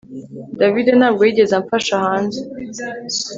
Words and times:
David 0.59 0.87
ntabwo 0.99 1.21
yigeze 1.27 1.53
amfasha 1.59 1.93
hanze 2.05 2.39